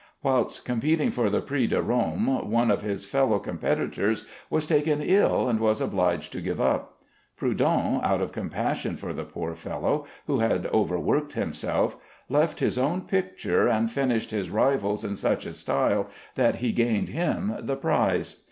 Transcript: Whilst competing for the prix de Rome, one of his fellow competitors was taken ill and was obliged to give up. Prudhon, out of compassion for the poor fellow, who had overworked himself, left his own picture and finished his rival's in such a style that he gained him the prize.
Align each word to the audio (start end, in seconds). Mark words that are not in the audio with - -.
Whilst 0.23 0.65
competing 0.65 1.11
for 1.11 1.29
the 1.29 1.41
prix 1.41 1.67
de 1.67 1.79
Rome, 1.79 2.49
one 2.49 2.71
of 2.71 2.81
his 2.81 3.05
fellow 3.05 3.37
competitors 3.37 4.25
was 4.49 4.65
taken 4.65 4.99
ill 4.99 5.47
and 5.47 5.59
was 5.59 5.79
obliged 5.79 6.31
to 6.33 6.41
give 6.41 6.59
up. 6.59 7.03
Prudhon, 7.39 8.01
out 8.03 8.19
of 8.19 8.31
compassion 8.31 8.97
for 8.97 9.13
the 9.13 9.23
poor 9.25 9.53
fellow, 9.53 10.07
who 10.25 10.39
had 10.39 10.65
overworked 10.73 11.33
himself, 11.33 11.97
left 12.29 12.61
his 12.61 12.79
own 12.79 13.01
picture 13.01 13.67
and 13.67 13.91
finished 13.91 14.31
his 14.31 14.49
rival's 14.49 15.03
in 15.03 15.15
such 15.15 15.45
a 15.45 15.53
style 15.53 16.07
that 16.33 16.55
he 16.55 16.71
gained 16.71 17.09
him 17.09 17.53
the 17.59 17.75
prize. 17.75 18.37